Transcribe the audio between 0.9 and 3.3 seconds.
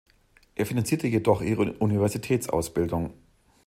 jedoch ihre Universitätsausbildung.